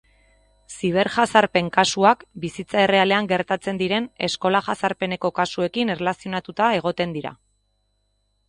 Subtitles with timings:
[0.77, 7.37] Ziberjazarpen kasuak bizitza errealean gertatzen diren eskola-jazarpeneko kasuekin erlazionatuta egoten dira.